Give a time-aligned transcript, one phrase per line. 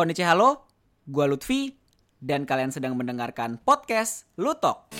[0.00, 0.64] Konnichi halo,
[1.04, 1.76] gua Lutfi
[2.24, 4.96] dan kalian sedang mendengarkan podcast Lutok.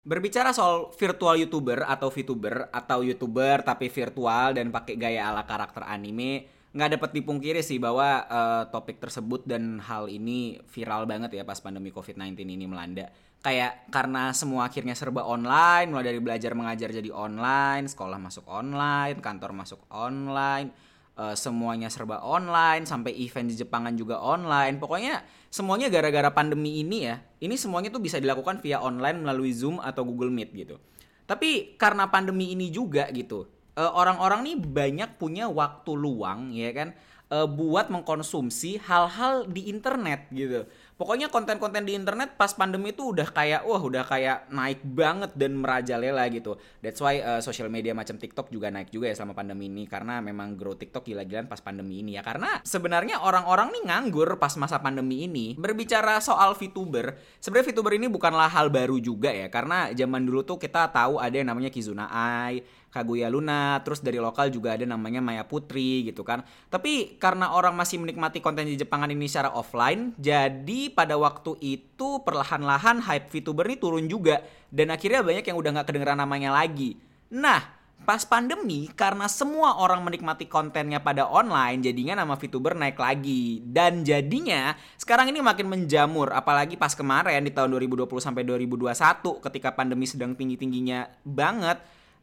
[0.00, 5.84] Berbicara soal virtual YouTuber atau VTuber atau YouTuber tapi virtual dan pakai gaya ala karakter
[5.84, 11.44] anime, nggak dapat dipungkiri sih bahwa uh, topik tersebut dan hal ini viral banget ya
[11.44, 13.12] pas pandemi COVID-19 ini melanda.
[13.44, 19.20] Kayak karena semua akhirnya serba online, mulai dari belajar mengajar jadi online, sekolah masuk online,
[19.20, 20.72] kantor masuk online,
[21.20, 24.80] uh, semuanya serba online, sampai event di Jepangan juga online.
[24.80, 25.20] Pokoknya
[25.52, 27.20] semuanya gara-gara pandemi ini ya.
[27.44, 30.80] Ini semuanya tuh bisa dilakukan via online melalui Zoom atau Google Meet gitu.
[31.28, 36.88] Tapi karena pandemi ini juga gitu, uh, orang-orang nih banyak punya waktu luang ya kan
[37.30, 40.66] uh, buat mengkonsumsi hal-hal di internet gitu.
[41.00, 45.56] Pokoknya konten-konten di internet pas pandemi itu udah kayak wah udah kayak naik banget dan
[45.56, 46.60] merajalela gitu.
[46.84, 50.20] That's why uh, social media macam TikTok juga naik juga ya selama pandemi ini karena
[50.20, 52.22] memang grow TikTok gila-gilaan pas pandemi ini ya.
[52.22, 55.56] Karena sebenarnya orang-orang nih nganggur pas masa pandemi ini.
[55.56, 60.60] Berbicara soal VTuber, sebenarnya VTuber ini bukanlah hal baru juga ya karena zaman dulu tuh
[60.60, 65.22] kita tahu ada yang namanya Kizuna Ai, Kaguya Luna, terus dari lokal juga ada namanya
[65.22, 66.42] Maya Putri gitu kan.
[66.66, 72.22] Tapi karena orang masih menikmati konten di Jepangan ini secara offline, jadi pada waktu itu
[72.26, 74.42] perlahan-lahan hype VTuber ini turun juga
[74.74, 76.98] dan akhirnya banyak yang udah nggak kedengeran namanya lagi.
[77.30, 83.60] Nah, pas pandemi karena semua orang menikmati kontennya pada online jadinya nama VTuber naik lagi
[83.62, 89.68] dan jadinya sekarang ini makin menjamur apalagi pas kemarin di tahun 2020 sampai 2021 ketika
[89.76, 91.78] pandemi sedang tinggi-tingginya banget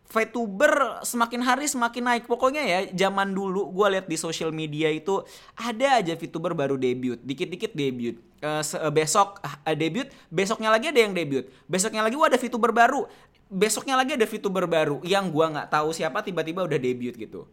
[0.08, 2.24] VTuber semakin hari semakin naik.
[2.32, 5.20] Pokoknya ya, zaman dulu gue lihat di sosial media itu
[5.60, 8.16] ada aja VTuber baru debut, dikit-dikit debut.
[8.38, 8.64] Uh,
[8.94, 11.50] besok uh, debut, besoknya lagi ada yang debut.
[11.68, 13.04] Besoknya lagi wah ada VTuber baru.
[13.48, 17.48] Besoknya lagi ada VTuber baru yang gue nggak tahu siapa tiba-tiba udah debut gitu.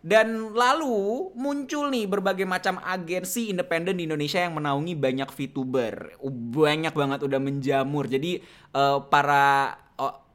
[0.00, 6.16] Dan lalu muncul nih berbagai macam agensi independen di Indonesia yang menaungi banyak VTuber.
[6.56, 8.08] Banyak banget udah menjamur.
[8.08, 8.40] Jadi
[8.72, 9.76] uh, para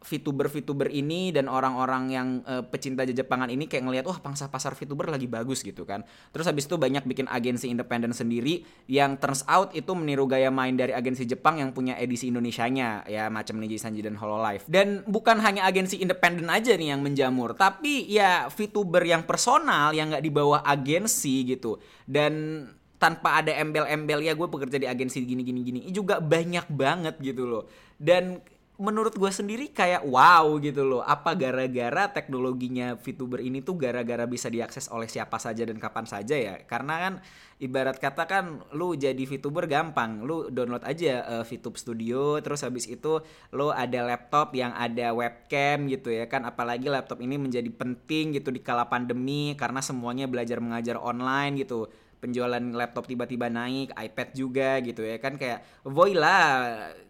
[0.05, 5.09] VTuber-VTuber ini dan orang-orang yang uh, pecinta Jepangan ini kayak ngelihat wah pangsa pasar VTuber
[5.09, 6.05] lagi bagus gitu kan.
[6.29, 10.77] Terus habis itu banyak bikin agensi independen sendiri yang turns out itu meniru gaya main
[10.77, 14.63] dari agensi Jepang yang punya edisi Indonesianya ya macam Niji Sanji dan Hololive.
[14.69, 20.13] Dan bukan hanya agensi independen aja nih yang menjamur, tapi ya VTuber yang personal yang
[20.13, 21.81] nggak di bawah agensi gitu.
[22.05, 27.15] Dan tanpa ada embel-embel ya gue bekerja di agensi gini gini gini juga banyak banget
[27.19, 27.63] gitu loh
[27.99, 28.39] dan
[28.75, 31.03] menurut gue sendiri kayak wow gitu loh.
[31.03, 36.35] Apa gara-gara teknologinya VTuber ini tuh gara-gara bisa diakses oleh siapa saja dan kapan saja
[36.35, 36.55] ya?
[36.67, 37.13] Karena kan
[37.63, 40.27] ibarat kata kan lu jadi VTuber gampang.
[40.27, 43.23] Lu download aja uh, VTube Studio terus habis itu
[43.55, 46.43] lu ada laptop yang ada webcam gitu ya kan.
[46.43, 51.87] Apalagi laptop ini menjadi penting gitu di kala pandemi karena semuanya belajar mengajar online gitu.
[52.19, 55.39] Penjualan laptop tiba-tiba naik, iPad juga gitu ya kan.
[55.39, 56.41] Kayak voila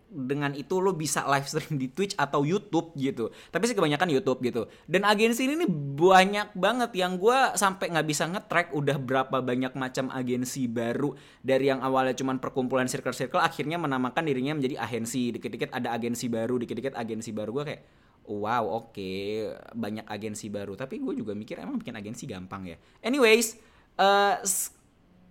[0.06, 3.34] dengan itu lo bisa live stream di Twitch atau YouTube gitu.
[3.50, 4.70] Tapi sih kebanyakan YouTube gitu.
[4.86, 5.66] Dan agensi ini
[5.98, 11.74] banyak banget yang gue sampai nggak bisa ngetrack udah berapa banyak macam agensi baru dari
[11.74, 15.34] yang awalnya cuma perkumpulan circle-circle akhirnya menamakan dirinya menjadi agensi.
[15.36, 17.82] Dikit-dikit ada agensi baru, dikit-dikit agensi baru gue kayak
[18.26, 20.78] wow oke okay, banyak agensi baru.
[20.78, 22.78] Tapi gue juga mikir emang bikin agensi gampang ya.
[23.02, 23.58] Anyways,
[23.98, 24.38] uh,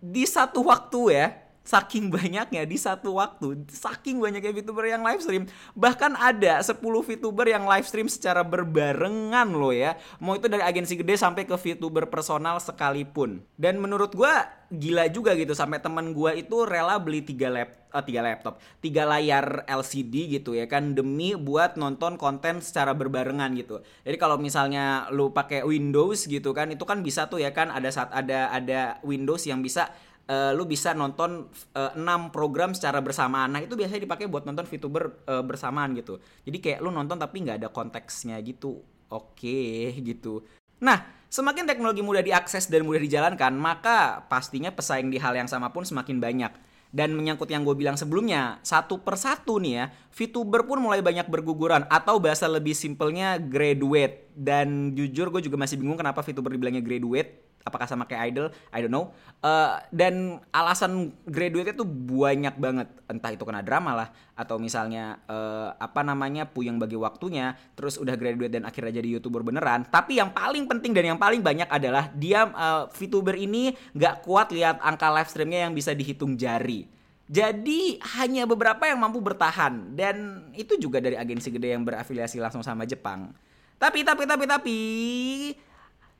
[0.04, 5.44] di satu waktu ya saking banyaknya di satu waktu, saking banyaknya VTuber yang live stream,
[5.72, 9.96] bahkan ada 10 VTuber yang live stream secara berbarengan loh ya.
[10.20, 13.40] Mau itu dari agensi gede sampai ke VTuber personal sekalipun.
[13.56, 18.02] Dan menurut gua gila juga gitu sampai teman gua itu rela beli tiga lap uh,
[18.02, 23.80] tiga laptop, tiga layar LCD gitu ya kan demi buat nonton konten secara berbarengan gitu.
[24.02, 27.88] Jadi kalau misalnya lu pakai Windows gitu kan itu kan bisa tuh ya kan ada
[27.88, 29.94] saat ada ada Windows yang bisa
[30.28, 33.52] uh, lu bisa nonton uh, 6 program secara bersamaan.
[33.52, 36.20] Nah, itu biasanya dipakai buat nonton VTuber uh, bersamaan gitu.
[36.44, 38.80] Jadi kayak lu nonton tapi nggak ada konteksnya gitu.
[39.12, 40.42] Oke, okay, gitu.
[40.82, 45.70] Nah, semakin teknologi mudah diakses dan mudah dijalankan, maka pastinya pesaing di hal yang sama
[45.70, 46.52] pun semakin banyak.
[46.94, 49.84] Dan menyangkut yang gue bilang sebelumnya, satu persatu nih ya,
[50.14, 54.30] VTuber pun mulai banyak berguguran atau bahasa lebih simpelnya graduate.
[54.30, 58.46] Dan jujur gue juga masih bingung kenapa VTuber dibilangnya graduate apakah sama kayak idol?
[58.70, 59.10] I don't know.
[59.40, 62.88] Uh, dan alasan graduate itu banyak banget.
[63.08, 68.14] Entah itu kena drama lah atau misalnya uh, apa namanya puyeng bagi waktunya terus udah
[68.20, 69.88] graduate dan akhirnya jadi youtuber beneran.
[69.88, 74.52] Tapi yang paling penting dan yang paling banyak adalah dia uh, VTuber ini nggak kuat
[74.52, 76.86] lihat angka live streamnya yang bisa dihitung jari.
[77.24, 79.96] Jadi hanya beberapa yang mampu bertahan.
[79.96, 83.32] Dan itu juga dari agensi gede yang berafiliasi langsung sama Jepang.
[83.80, 84.78] Tapi tapi tapi tapi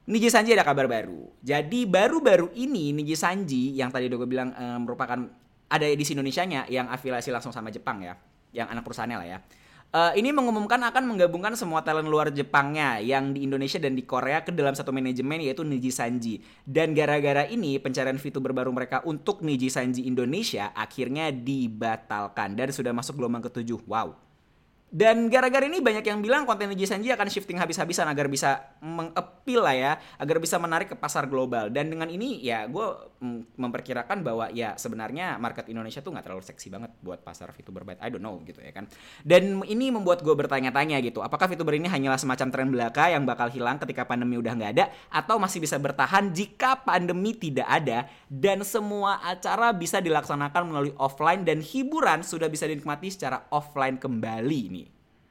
[0.04, 1.32] Niji Sanji ada kabar baru.
[1.40, 5.16] Jadi baru-baru ini Niji Sanji yang tadi udah gue bilang eh, merupakan
[5.72, 8.12] ada edisi Indonesia-nya yang afiliasi langsung sama Jepang ya,
[8.52, 9.38] yang anak perusahaannya lah ya.
[9.94, 14.44] Eh, ini mengumumkan akan menggabungkan semua talent luar Jepangnya yang di Indonesia dan di Korea
[14.44, 16.44] ke dalam satu manajemen yaitu Niji Sanji.
[16.68, 22.92] Dan gara-gara ini pencarian VTuber baru mereka untuk Niji Sanji Indonesia akhirnya dibatalkan dan sudah
[22.92, 23.80] masuk gelombang ketujuh.
[23.88, 24.20] Wow.
[24.94, 29.58] Dan gara-gara ini banyak yang bilang konten Niji Sanji akan shifting habis-habisan agar bisa mengepil
[29.58, 29.93] lah ya,
[30.23, 31.67] agar bisa menarik ke pasar global.
[31.67, 36.46] Dan dengan ini ya gue mm, memperkirakan bahwa ya sebenarnya market Indonesia tuh nggak terlalu
[36.46, 38.87] seksi banget buat pasar VTuber but I don't know gitu ya kan.
[39.26, 43.50] Dan ini membuat gue bertanya-tanya gitu, apakah VTuber ini hanyalah semacam tren belaka yang bakal
[43.50, 48.62] hilang ketika pandemi udah nggak ada, atau masih bisa bertahan jika pandemi tidak ada dan
[48.62, 54.83] semua acara bisa dilaksanakan melalui offline dan hiburan sudah bisa dinikmati secara offline kembali nih.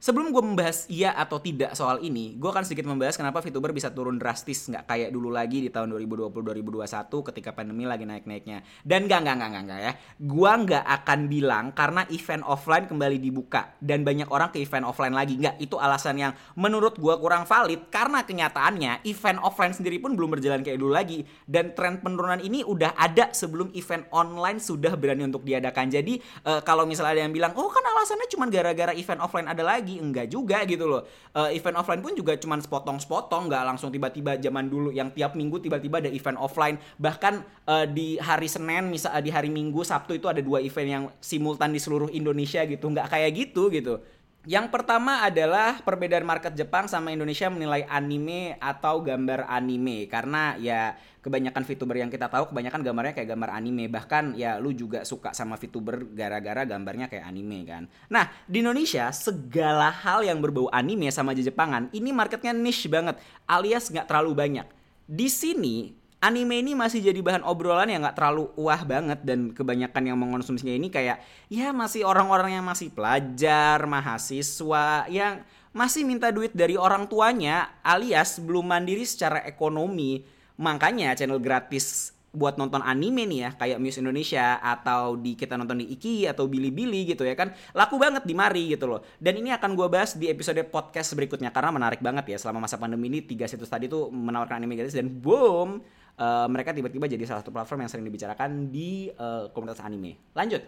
[0.04, 3.88] Sebelum gue membahas iya atau tidak soal ini, gue akan sedikit membahas kenapa VTuber bisa
[3.88, 8.60] turun drastis nggak kayak dulu lagi di tahun 2020-2021 ketika pandemi lagi naik-naiknya.
[8.84, 13.16] Dan nggak nggak nggak nggak nggak ya, gue nggak akan bilang karena event offline kembali
[13.16, 15.40] dibuka dan banyak orang ke event offline lagi.
[15.40, 20.36] Nggak, itu alasan yang menurut gue kurang valid karena kenyataannya event offline sendiri pun belum
[20.36, 25.24] berjalan kayak dulu lagi dan tren penurunan ini udah ada sebelum event online sudah berani
[25.24, 25.88] untuk diadakan.
[25.88, 29.64] Jadi eh, kalau misalnya ada yang bilang, oh kan alasannya cuma gara-gara event offline ada
[29.64, 31.02] lagi enggak juga gitu loh.
[31.34, 35.60] Uh, event offline pun juga cuman sepotong-sepotong nggak langsung tiba-tiba zaman dulu yang tiap minggu
[35.60, 36.76] tiba-tiba ada event offline.
[36.96, 37.34] Bahkan
[37.66, 41.74] uh, di hari Senin misal di hari Minggu Sabtu itu ada dua event yang simultan
[41.74, 42.86] di seluruh Indonesia gitu.
[42.90, 44.00] Nggak kayak gitu gitu
[44.44, 50.92] yang pertama adalah perbedaan market Jepang sama Indonesia menilai anime atau gambar anime karena ya
[51.24, 55.32] kebanyakan VTuber yang kita tahu kebanyakan gambarnya kayak gambar anime bahkan ya lu juga suka
[55.32, 57.88] sama VTuber gara-gara gambarnya kayak anime kan.
[58.12, 63.16] Nah, di Indonesia segala hal yang berbau anime sama Jepangan ini marketnya niche banget
[63.48, 64.68] alias nggak terlalu banyak.
[65.08, 70.02] Di sini anime ini masih jadi bahan obrolan yang nggak terlalu wah banget dan kebanyakan
[70.08, 71.20] yang mengonsumsinya ini kayak
[71.52, 75.44] ya masih orang-orang yang masih pelajar, mahasiswa yang
[75.76, 80.24] masih minta duit dari orang tuanya alias belum mandiri secara ekonomi.
[80.56, 85.78] Makanya channel gratis buat nonton anime nih ya kayak Muse Indonesia atau di kita nonton
[85.78, 89.06] di Iki atau Bilibili gitu ya kan laku banget di mari gitu loh.
[89.22, 92.38] Dan ini akan gue bahas di episode podcast berikutnya karena menarik banget ya.
[92.42, 95.84] Selama masa pandemi ini tiga situs tadi tuh menawarkan anime gratis dan boom
[96.18, 100.18] uh, mereka tiba-tiba jadi salah satu platform yang sering dibicarakan di uh, komunitas anime.
[100.34, 100.62] Lanjut.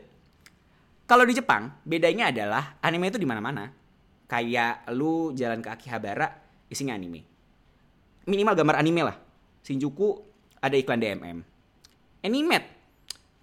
[1.07, 3.71] Kalau di Jepang, bedanya adalah anime itu di mana-mana.
[4.27, 6.27] Kayak lu jalan ke Akihabara,
[6.67, 7.23] isinya anime.
[8.27, 9.17] Minimal gambar anime lah.
[9.63, 10.19] Shinjuku
[10.59, 11.39] ada iklan DMM.
[12.27, 12.69] Animate,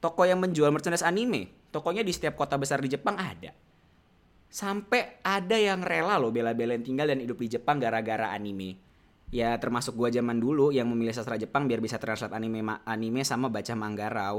[0.04, 1.72] toko yang menjual merchandise anime.
[1.72, 3.56] Tokonya di setiap kota besar di Jepang ada.
[4.52, 8.93] Sampai ada yang rela loh bela-belain tinggal dan hidup di Jepang gara-gara anime
[9.34, 13.50] ya termasuk gua zaman dulu yang memilih sastra Jepang biar bisa translate anime anime sama
[13.50, 14.38] baca manga raw.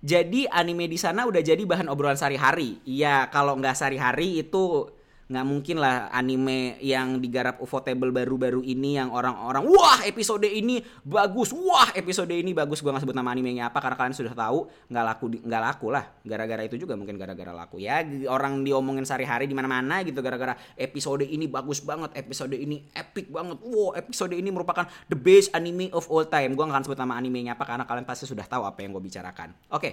[0.00, 2.80] Jadi anime di sana udah jadi bahan obrolan sehari-hari.
[2.88, 4.88] Iya, kalau nggak sehari-hari itu
[5.26, 11.50] nggak mungkin lah anime yang digarap Ufotable baru-baru ini yang orang-orang wah episode ini bagus
[11.50, 12.78] wah episode ini bagus.
[12.78, 16.04] Gue nggak sebut nama animenya apa karena kalian sudah tahu nggak laku nggak laku lah.
[16.22, 17.82] Gara-gara itu juga mungkin gara-gara laku.
[17.82, 23.26] Ya orang diomongin sehari-hari di mana-mana gitu gara-gara episode ini bagus banget episode ini epic
[23.26, 23.58] banget.
[23.66, 26.54] Wow episode ini merupakan the best anime of all time.
[26.54, 29.02] Gue nggak akan sebut nama animenya apa karena kalian pasti sudah tahu apa yang gue
[29.02, 29.50] bicarakan.
[29.74, 29.92] Oke okay.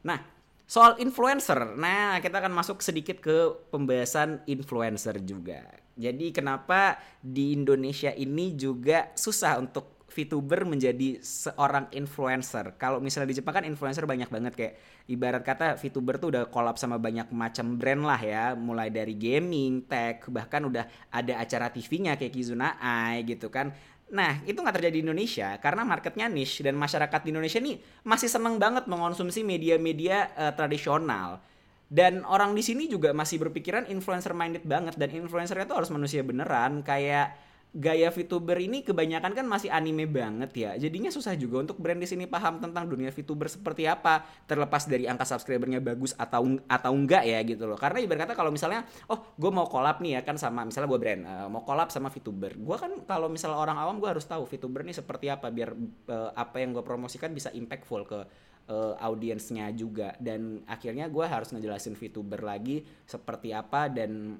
[0.00, 5.68] nah Soal influencer, nah kita akan masuk sedikit ke pembahasan influencer juga.
[5.92, 12.76] Jadi kenapa di Indonesia ini juga susah untuk VTuber menjadi seorang influencer.
[12.76, 14.74] Kalau misalnya di Jepang kan influencer banyak banget kayak
[15.08, 19.88] ibarat kata VTuber tuh udah kolab sama banyak macam brand lah ya, mulai dari gaming,
[19.88, 23.72] tech, bahkan udah ada acara TV-nya kayak Kizuna Ai gitu kan.
[24.12, 28.28] Nah, itu nggak terjadi di Indonesia karena marketnya niche dan masyarakat di Indonesia nih masih
[28.28, 31.40] seneng banget mengonsumsi media-media uh, tradisional.
[31.88, 36.20] Dan orang di sini juga masih berpikiran influencer minded banget dan influencer itu harus manusia
[36.24, 37.36] beneran kayak
[37.72, 40.70] gaya VTuber ini kebanyakan kan masih anime banget ya.
[40.76, 45.08] Jadinya susah juga untuk brand di sini paham tentang dunia VTuber seperti apa, terlepas dari
[45.08, 47.80] angka subscribernya bagus atau atau enggak ya gitu loh.
[47.80, 51.00] Karena ibarat kata kalau misalnya, oh gue mau collab nih ya kan sama misalnya gue
[51.00, 54.44] brand uh, mau collab sama VTuber, gue kan kalau misalnya orang awam gue harus tahu
[54.44, 55.72] VTuber nih seperti apa biar
[56.12, 58.20] uh, apa yang gue promosikan bisa impactful ke
[58.68, 64.38] uh, audiensnya juga dan akhirnya gue harus ngejelasin VTuber lagi seperti apa dan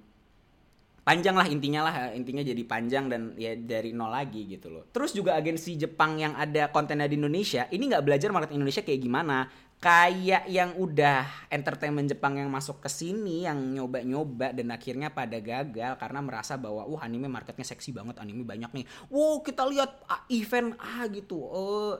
[1.03, 4.87] panjang lah intinya lah intinya jadi panjang dan ya dari nol lagi gitu loh.
[4.95, 9.03] Terus juga agensi Jepang yang ada kontennya di Indonesia ini nggak belajar market Indonesia kayak
[9.03, 9.51] gimana.
[9.83, 15.99] Kayak yang udah entertainment Jepang yang masuk ke sini yang nyoba-nyoba dan akhirnya pada gagal
[15.99, 18.87] karena merasa bahwa wah anime marketnya seksi banget anime banyak nih.
[19.11, 21.35] Wow kita lihat ah, event ah gitu.
[21.35, 21.99] Oh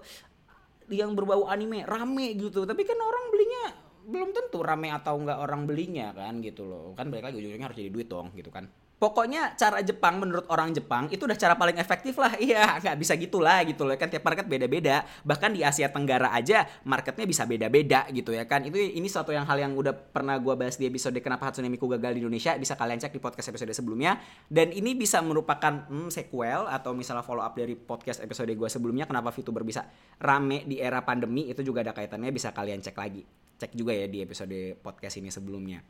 [0.95, 2.63] yang berbau anime rame gitu.
[2.63, 3.65] Tapi kan orang belinya
[4.07, 6.95] belum tentu rame atau enggak orang belinya kan gitu loh.
[6.95, 8.71] Kan balik lagi ujungnya harus jadi duit dong gitu kan
[9.03, 12.39] Pokoknya cara Jepang menurut orang Jepang itu udah cara paling efektif lah.
[12.43, 15.03] Iya, nggak bisa gitulah gitu loh kan tiap market beda-beda.
[15.27, 18.63] Bahkan di Asia Tenggara aja marketnya bisa beda-beda gitu ya kan.
[18.63, 21.91] Itu ini suatu yang hal yang udah pernah gua bahas di episode kenapa Hatsune Miku
[21.91, 22.55] gagal di Indonesia.
[22.55, 24.23] Bisa kalian cek di podcast episode sebelumnya.
[24.47, 29.11] Dan ini bisa merupakan hmm, sequel atau misalnya follow up dari podcast episode gua sebelumnya
[29.11, 29.83] kenapa VTuber bisa
[30.23, 33.27] rame di era pandemi itu juga ada kaitannya bisa kalian cek lagi.
[33.59, 35.83] Cek juga ya di episode podcast ini sebelumnya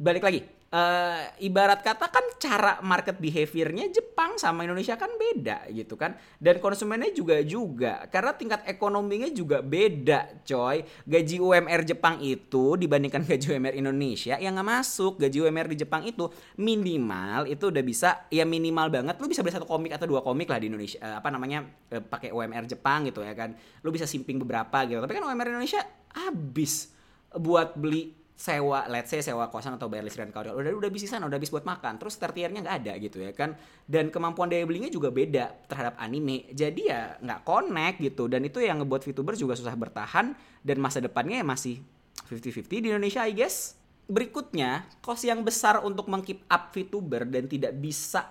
[0.00, 0.40] balik lagi.
[0.70, 6.14] Uh, ibarat kata kan cara market behaviornya Jepang sama Indonesia kan beda gitu kan.
[6.38, 8.06] Dan konsumennya juga juga.
[8.06, 10.86] Karena tingkat ekonominya juga beda coy.
[11.04, 15.18] Gaji UMR Jepang itu dibandingkan gaji UMR Indonesia yang nggak masuk.
[15.18, 19.18] Gaji UMR di Jepang itu minimal itu udah bisa ya minimal banget.
[19.18, 21.98] Lu bisa beli satu komik atau dua komik lah di Indonesia uh, apa namanya uh,
[21.98, 23.58] pakai UMR Jepang gitu ya kan.
[23.82, 25.02] Lu bisa simping beberapa gitu.
[25.02, 25.82] Tapi kan UMR Indonesia
[26.14, 26.94] habis
[27.34, 31.04] buat beli sewa let's say sewa kosan atau bayar listrik dan kawan udah udah di
[31.04, 33.52] sana udah habis buat makan terus tertiernya nggak ada gitu ya kan.
[33.84, 36.48] Dan kemampuan daya belinya juga beda terhadap anime.
[36.56, 38.32] Jadi ya nggak connect gitu.
[38.32, 40.32] Dan itu yang ngebuat VTuber juga susah bertahan
[40.64, 41.84] dan masa depannya masih
[42.32, 43.76] 50-50 di Indonesia I guess.
[44.08, 48.24] Berikutnya kos yang besar untuk mengkeep up VTuber dan tidak bisa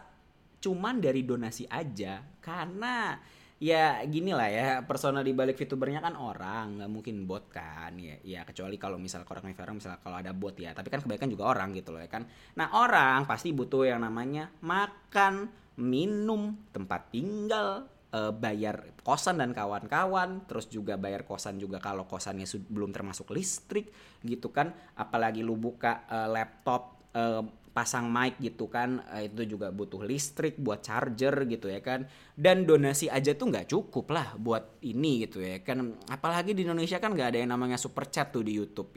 [0.58, 2.26] cuman dari donasi aja.
[2.42, 3.14] Karena
[3.60, 8.16] ya gini lah ya personal di balik VTubernya kan orang nggak mungkin bot kan ya
[8.24, 11.44] ya kecuali kalau misal orang Vivera misal kalau ada bot ya tapi kan kebanyakan juga
[11.52, 12.24] orang gitu loh ya kan.
[12.56, 20.48] Nah orang pasti butuh yang namanya makan minum tempat tinggal e, bayar kosan dan kawan-kawan
[20.48, 23.92] terus juga bayar kosan juga kalau kosannya belum termasuk listrik
[24.24, 24.72] gitu kan.
[24.96, 27.24] Apalagi lu buka e, laptop e,
[27.70, 32.10] pasang mic gitu kan uh, itu juga butuh listrik buat charger gitu ya kan.
[32.40, 36.00] Dan donasi aja tuh nggak cukup lah buat ini gitu ya kan.
[36.08, 38.96] Apalagi di Indonesia kan nggak ada yang namanya super chat tuh di YouTube.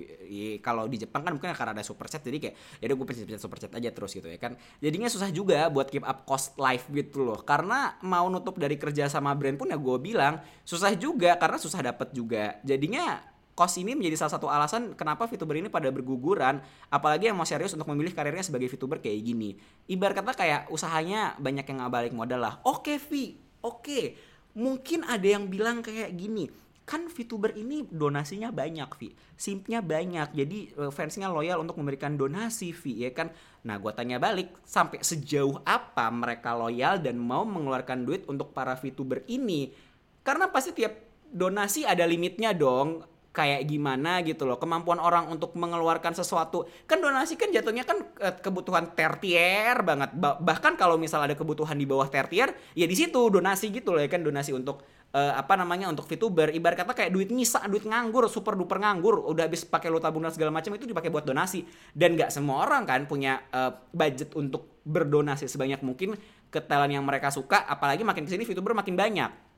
[0.62, 3.43] Kalau di Jepang kan mungkin karena ada super chat jadi kayak ya udah gue pencet
[3.43, 4.55] super chat aja terus gitu ya kan.
[4.79, 7.43] Jadinya susah juga buat keep up cost life gitu loh.
[7.43, 11.81] Karena mau nutup dari kerja sama brand pun ya gue bilang susah juga karena susah
[11.83, 12.62] dapet juga.
[12.62, 17.44] Jadinya kos ini menjadi salah satu alasan kenapa VTuber ini pada berguguran, apalagi yang mau
[17.44, 19.61] serius untuk memilih karirnya sebagai VTuber kayak gini.
[19.88, 22.54] Ibarat kata kayak usahanya banyak yang nggak balik modal lah.
[22.64, 24.16] Oke Vi, oke.
[24.56, 26.49] Mungkin ada yang bilang kayak gini,
[26.88, 32.73] kan VTuber ini donasinya banyak Vi, simpnya banyak, jadi eh, fansnya loyal untuk memberikan donasi
[32.73, 33.32] Vi, ya kan?
[33.64, 38.76] Nah gue tanya balik, sampai sejauh apa mereka loyal dan mau mengeluarkan duit untuk para
[38.76, 39.73] VTuber ini?
[40.21, 40.92] Karena pasti tiap
[41.32, 44.61] donasi ada limitnya dong kayak gimana gitu loh.
[44.61, 46.69] Kemampuan orang untuk mengeluarkan sesuatu.
[46.85, 50.12] Kan donasi kan jatuhnya kan eh, kebutuhan tertier banget.
[50.21, 54.09] Bahkan kalau misal ada kebutuhan di bawah tertier ya di situ donasi gitu loh ya
[54.12, 54.21] kan.
[54.21, 54.85] Donasi untuk
[55.17, 56.53] uh, apa namanya untuk VTuber.
[56.53, 59.25] Ibarat kata kayak duit nyisa duit nganggur super duper nganggur.
[59.25, 61.65] Udah habis pakai lo tabungan segala macam itu dipakai buat donasi.
[61.97, 66.15] Dan nggak semua orang kan punya uh, budget untuk berdonasi sebanyak mungkin.
[66.53, 69.51] Ke talent yang mereka suka apalagi makin ke sini VTuber makin banyak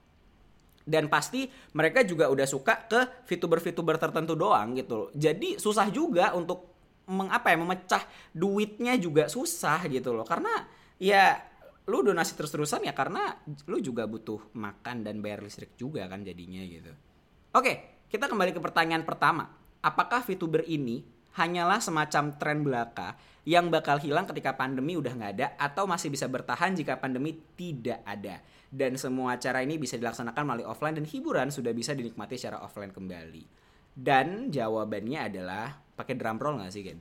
[0.84, 5.08] dan pasti mereka juga udah suka ke VTuber-VTuber tertentu doang gitu loh.
[5.16, 6.76] Jadi susah juga untuk
[7.08, 10.24] mengapa ya memecah duitnya juga susah gitu loh.
[10.28, 10.52] Karena
[11.00, 11.40] ya
[11.84, 13.36] lu donasi terus-terusan ya karena
[13.68, 16.92] lu juga butuh makan dan bayar listrik juga kan jadinya gitu.
[17.52, 19.52] Oke, kita kembali ke pertanyaan pertama.
[19.84, 25.46] Apakah VTuber ini hanyalah semacam tren belaka yang bakal hilang ketika pandemi udah nggak ada
[25.60, 28.40] atau masih bisa bertahan jika pandemi tidak ada?
[28.74, 32.90] dan semua acara ini bisa dilaksanakan melalui offline dan hiburan sudah bisa dinikmati secara offline
[32.90, 33.46] kembali.
[33.94, 36.98] Dan jawabannya adalah pakai drum roll nggak sih kayak.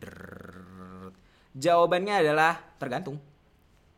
[1.58, 3.18] Jawabannya adalah tergantung.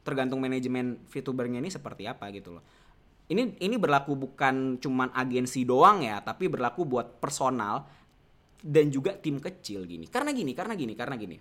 [0.08, 2.64] Tergantung manajemen VTubernya ini seperti apa gitu loh.
[3.28, 7.84] Ini ini berlaku bukan cuman agensi doang ya, tapi berlaku buat personal
[8.62, 10.08] dan juga tim kecil gini.
[10.08, 11.38] Karena gini, karena gini, karena gini.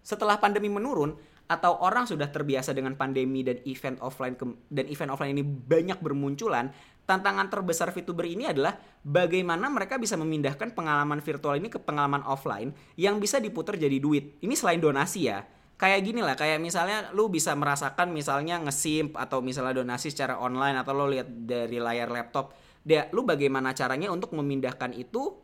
[0.00, 1.12] Setelah pandemi menurun,
[1.50, 4.38] atau orang sudah terbiasa dengan pandemi dan event offline
[4.70, 6.70] dan event offline ini banyak bermunculan,
[7.10, 12.70] tantangan terbesar VTuber ini adalah bagaimana mereka bisa memindahkan pengalaman virtual ini ke pengalaman offline
[12.94, 14.38] yang bisa diputar jadi duit.
[14.38, 15.42] Ini selain donasi ya.
[15.74, 20.78] Kayak gini lah, kayak misalnya lu bisa merasakan misalnya ngesimp atau misalnya donasi secara online
[20.78, 22.54] atau lo lihat dari layar laptop.
[22.86, 25.34] Dia, lu bagaimana caranya untuk memindahkan itu,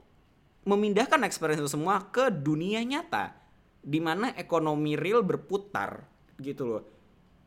[0.67, 3.39] memindahkan experience itu semua ke dunia nyata
[3.87, 6.03] di mana ekonomi real berputar
[6.43, 6.83] gitu loh.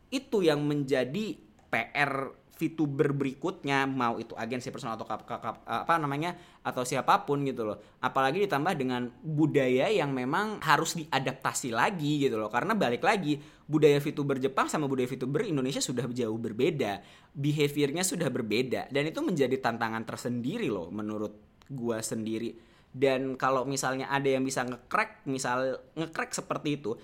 [0.07, 1.35] Itu yang menjadi
[1.67, 7.43] PR VTuber berikutnya mau itu agensi personal atau kap, kap, apa namanya atau siapa pun
[7.47, 7.79] gitu loh.
[8.03, 12.51] Apalagi ditambah dengan budaya yang memang harus diadaptasi lagi gitu loh.
[12.51, 16.99] Karena balik lagi budaya VTuber Jepang sama budaya VTuber Indonesia sudah jauh berbeda.
[17.31, 18.91] Behaviornya sudah berbeda.
[18.91, 24.65] Dan itu menjadi tantangan tersendiri loh menurut gua sendiri dan kalau misalnya ada yang bisa
[24.65, 26.98] ngecrack misal ngecrack seperti itu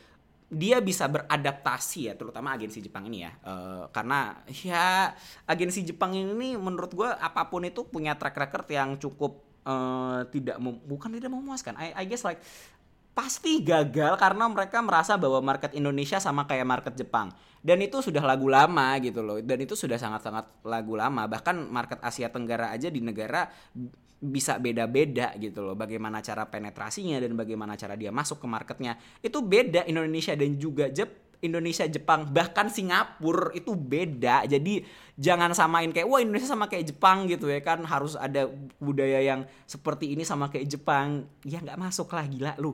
[0.45, 3.31] dia bisa beradaptasi ya terutama agensi Jepang ini ya.
[3.41, 5.11] Uh, karena ya
[5.49, 10.61] agensi Jepang ini menurut gue apa pun itu punya track record yang cukup uh, tidak
[10.61, 11.73] bukan tidak memuaskan.
[11.81, 12.39] I, I guess like
[13.15, 17.33] pasti gagal karena mereka merasa bahwa market Indonesia sama kayak market Jepang.
[17.65, 19.41] Dan itu sudah lagu lama gitu loh.
[19.41, 21.25] Dan itu sudah sangat-sangat lagu lama.
[21.25, 23.49] Bahkan market Asia Tenggara aja di negara
[24.19, 25.75] bisa beda-beda gitu loh.
[25.75, 28.95] Bagaimana cara penetrasinya dan bagaimana cara dia masuk ke marketnya.
[29.19, 34.47] Itu beda Indonesia dan juga Jep Indonesia Jepang bahkan Singapura itu beda.
[34.49, 34.81] Jadi
[35.19, 37.83] jangan samain kayak wah Indonesia sama kayak Jepang gitu ya kan.
[37.85, 38.49] Harus ada
[38.81, 41.29] budaya yang seperti ini sama kayak Jepang.
[41.45, 42.73] Ya nggak masuk lah gila lu.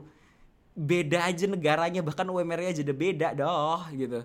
[0.72, 4.24] Beda aja negaranya bahkan UMR-nya aja beda doh gitu.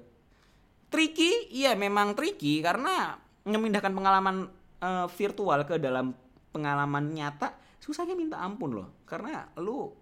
[0.93, 1.51] Tricky?
[1.51, 2.63] Iya memang tricky.
[2.63, 4.47] Karena memindahkan pengalaman
[4.79, 6.15] uh, virtual ke dalam
[6.57, 9.05] pengalaman nyata susahnya minta ampun loh.
[9.05, 9.93] Karena lu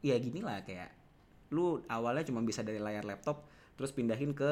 [0.00, 0.88] ya gini lah kayak
[1.52, 3.44] lu awalnya cuma bisa dari layar laptop
[3.76, 4.50] terus pindahin ke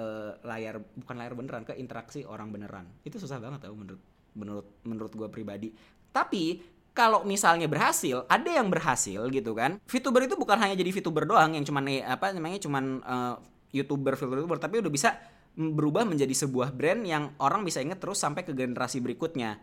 [0.00, 2.88] uh, layar bukan layar beneran ke interaksi orang beneran.
[3.04, 4.00] Itu susah banget tau menurut
[4.32, 5.68] menurut menurut gue pribadi.
[6.08, 6.64] Tapi
[6.96, 9.78] kalau misalnya berhasil, ada yang berhasil gitu kan.
[9.86, 13.36] VTuber itu bukan hanya jadi VTuber doang yang cuman eh, apa namanya cuman uh,
[13.70, 15.14] YouTuber, VTuber tapi udah bisa
[15.58, 19.58] berubah menjadi sebuah brand yang orang bisa inget terus sampai ke generasi berikutnya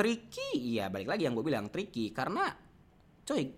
[0.00, 0.80] tricky.
[0.80, 2.08] Iya balik lagi yang gue bilang tricky.
[2.16, 2.48] Karena
[3.28, 3.52] coy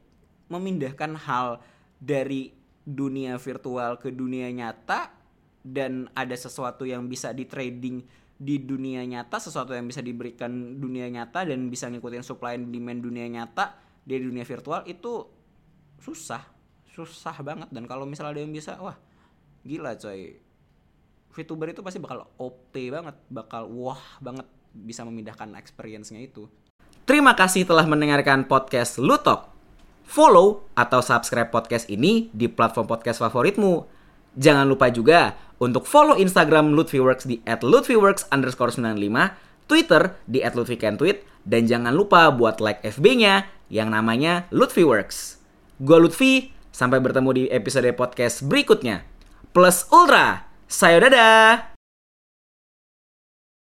[0.51, 1.63] memindahkan hal
[2.03, 2.51] dari
[2.83, 5.15] dunia virtual ke dunia nyata
[5.63, 8.03] dan ada sesuatu yang bisa di trading
[8.43, 12.99] di dunia nyata sesuatu yang bisa diberikan dunia nyata dan bisa ngikutin supply and demand
[12.99, 15.31] dunia nyata di dunia virtual itu
[16.03, 16.43] susah.
[16.91, 17.71] Susah banget.
[17.71, 18.99] Dan kalau misalnya ada yang bisa wah
[19.63, 20.43] gila coy.
[21.33, 26.49] VTuber itu pasti bakal OP banget bakal wah banget bisa memindahkan experience-nya itu.
[27.05, 29.53] Terima kasih telah mendengarkan podcast Lutok.
[30.03, 33.87] Follow atau subscribe podcast ini di platform podcast favoritmu.
[34.37, 39.37] Jangan lupa juga untuk follow Instagram Lutfiworks di @lutfiworks underscore 95,
[39.71, 45.41] Twitter di @lutfikentweet, dan jangan lupa buat like FB-nya yang namanya Lutfiworks.
[45.81, 49.05] Gue Lutfi, sampai bertemu di episode podcast berikutnya.
[49.53, 51.72] Plus Ultra, sayo dadah!